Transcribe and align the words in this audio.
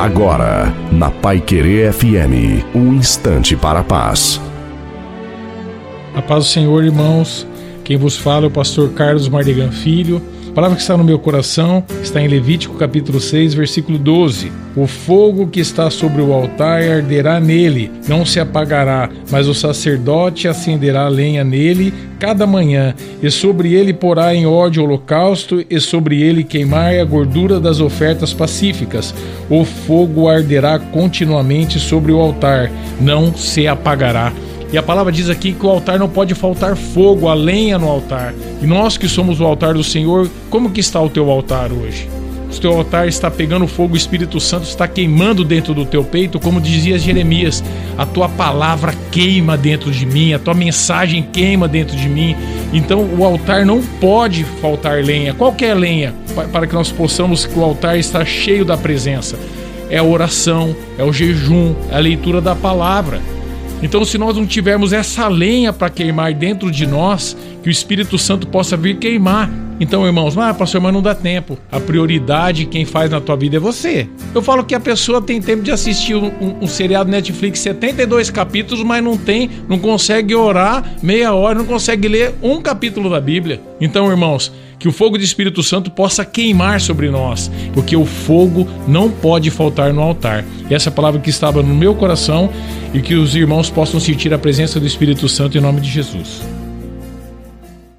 Agora, 0.00 0.72
na 0.90 1.10
Pai 1.10 1.42
Querer 1.42 1.92
FM, 1.92 2.64
um 2.74 2.94
instante 2.94 3.54
para 3.54 3.80
a 3.80 3.84
paz. 3.84 4.40
A 6.14 6.22
paz 6.22 6.46
do 6.46 6.50
Senhor, 6.50 6.82
irmãos. 6.82 7.46
Quem 7.84 7.98
vos 7.98 8.16
fala 8.16 8.46
é 8.46 8.48
o 8.48 8.50
pastor 8.50 8.94
Carlos 8.94 9.28
Mardegan 9.28 9.70
Filho. 9.70 10.22
A 10.50 10.52
palavra 10.52 10.74
que 10.74 10.82
está 10.82 10.96
no 10.96 11.04
meu 11.04 11.16
coração 11.16 11.84
está 12.02 12.20
em 12.20 12.26
Levítico 12.26 12.74
capítulo 12.74 13.20
6, 13.20 13.54
versículo 13.54 13.96
12. 13.96 14.50
O 14.74 14.84
fogo 14.88 15.46
que 15.46 15.60
está 15.60 15.88
sobre 15.90 16.20
o 16.20 16.32
altar 16.32 16.82
arderá 16.82 17.38
nele, 17.38 17.88
não 18.08 18.26
se 18.26 18.40
apagará, 18.40 19.08
mas 19.30 19.46
o 19.46 19.54
sacerdote 19.54 20.48
acenderá 20.48 21.06
lenha 21.06 21.44
nele 21.44 21.94
cada 22.18 22.48
manhã, 22.48 22.94
e 23.22 23.30
sobre 23.30 23.74
ele 23.74 23.94
porá 23.94 24.34
em 24.34 24.44
ódio 24.44 24.82
o 24.82 24.86
holocausto, 24.86 25.64
e 25.70 25.80
sobre 25.80 26.20
ele 26.20 26.42
queimar 26.42 26.98
a 26.98 27.04
gordura 27.04 27.60
das 27.60 27.80
ofertas 27.80 28.34
pacíficas. 28.34 29.14
O 29.48 29.64
fogo 29.64 30.28
arderá 30.28 30.80
continuamente 30.80 31.78
sobre 31.78 32.10
o 32.10 32.18
altar, 32.18 32.72
não 33.00 33.32
se 33.32 33.68
apagará. 33.68 34.32
E 34.72 34.78
a 34.78 34.82
palavra 34.82 35.12
diz 35.12 35.28
aqui 35.28 35.52
que 35.52 35.66
o 35.66 35.68
altar 35.68 35.98
não 35.98 36.08
pode 36.08 36.34
faltar 36.34 36.76
fogo, 36.76 37.28
a 37.28 37.34
lenha 37.34 37.78
no 37.78 37.88
altar. 37.88 38.34
E 38.62 38.66
nós 38.66 38.96
que 38.96 39.08
somos 39.08 39.40
o 39.40 39.44
altar 39.44 39.74
do 39.74 39.82
Senhor, 39.82 40.30
como 40.48 40.70
que 40.70 40.80
está 40.80 41.00
o 41.00 41.10
teu 41.10 41.28
altar 41.28 41.72
hoje? 41.72 42.08
O 42.56 42.60
teu 42.60 42.72
altar 42.72 43.08
está 43.08 43.30
pegando 43.30 43.66
fogo, 43.66 43.94
o 43.94 43.96
Espírito 43.96 44.40
Santo 44.40 44.64
está 44.64 44.86
queimando 44.86 45.44
dentro 45.44 45.72
do 45.72 45.84
teu 45.84 46.04
peito, 46.04 46.38
como 46.40 46.60
dizia 46.60 46.98
Jeremias: 46.98 47.62
a 47.96 48.04
tua 48.04 48.28
palavra 48.28 48.92
queima 49.10 49.56
dentro 49.56 49.90
de 49.90 50.04
mim, 50.04 50.34
a 50.34 50.38
tua 50.38 50.52
mensagem 50.52 51.22
queima 51.22 51.68
dentro 51.68 51.96
de 51.96 52.08
mim. 52.08 52.36
Então 52.72 53.08
o 53.16 53.24
altar 53.24 53.64
não 53.64 53.80
pode 53.80 54.44
faltar 54.60 55.02
lenha, 55.02 55.32
qualquer 55.32 55.74
lenha, 55.74 56.12
para 56.52 56.66
que 56.66 56.74
nós 56.74 56.90
possamos 56.90 57.46
que 57.46 57.58
o 57.58 57.62
altar 57.62 57.98
está 57.98 58.24
cheio 58.24 58.64
da 58.64 58.76
presença. 58.76 59.38
É 59.88 59.98
a 59.98 60.04
oração, 60.04 60.74
é 60.98 61.04
o 61.04 61.12
jejum, 61.12 61.74
é 61.90 61.96
a 61.96 62.00
leitura 62.00 62.40
da 62.40 62.54
palavra. 62.54 63.20
Então, 63.82 64.04
se 64.04 64.18
nós 64.18 64.36
não 64.36 64.46
tivermos 64.46 64.92
essa 64.92 65.26
lenha 65.26 65.72
para 65.72 65.88
queimar 65.88 66.34
dentro 66.34 66.70
de 66.70 66.86
nós, 66.86 67.34
que 67.62 67.68
o 67.68 67.72
Espírito 67.72 68.18
Santo 68.18 68.46
possa 68.46 68.76
vir 68.76 68.98
queimar. 68.98 69.50
Então, 69.80 70.04
irmãos, 70.04 70.36
ah, 70.36 70.52
pastor, 70.52 70.80
mas 70.82 70.92
não 70.92 71.00
dá 71.00 71.14
tempo. 71.14 71.58
A 71.72 71.80
prioridade 71.80 72.66
quem 72.66 72.84
faz 72.84 73.10
na 73.10 73.20
tua 73.20 73.36
vida 73.36 73.56
é 73.56 73.60
você. 73.60 74.06
Eu 74.34 74.42
falo 74.42 74.62
que 74.64 74.74
a 74.74 74.80
pessoa 74.80 75.22
tem 75.22 75.40
tempo 75.40 75.62
de 75.62 75.70
assistir 75.70 76.14
um, 76.14 76.26
um, 76.26 76.56
um 76.62 76.66
seriado 76.66 77.10
Netflix, 77.10 77.60
72 77.60 78.28
capítulos, 78.28 78.84
mas 78.84 79.02
não 79.02 79.16
tem, 79.16 79.48
não 79.66 79.78
consegue 79.78 80.34
orar 80.34 80.84
meia 81.02 81.32
hora, 81.32 81.58
não 81.58 81.64
consegue 81.64 82.06
ler 82.08 82.34
um 82.42 82.60
capítulo 82.60 83.08
da 83.08 83.20
Bíblia. 83.20 83.62
Então, 83.80 84.10
irmãos, 84.10 84.52
que 84.80 84.88
o 84.88 84.92
fogo 84.92 85.18
do 85.18 85.22
Espírito 85.22 85.62
Santo 85.62 85.90
possa 85.90 86.24
queimar 86.24 86.80
sobre 86.80 87.10
nós, 87.10 87.50
porque 87.74 87.94
o 87.94 88.06
fogo 88.06 88.66
não 88.88 89.10
pode 89.10 89.50
faltar 89.50 89.92
no 89.92 90.00
altar. 90.00 90.44
E 90.68 90.74
essa 90.74 90.90
palavra 90.90 91.20
que 91.20 91.28
estava 91.28 91.62
no 91.62 91.74
meu 91.74 91.94
coração 91.94 92.50
e 92.94 93.00
que 93.00 93.14
os 93.14 93.36
irmãos 93.36 93.68
possam 93.68 94.00
sentir 94.00 94.32
a 94.32 94.38
presença 94.38 94.80
do 94.80 94.86
Espírito 94.86 95.28
Santo 95.28 95.58
em 95.58 95.60
nome 95.60 95.82
de 95.82 95.90
Jesus. 95.90 96.40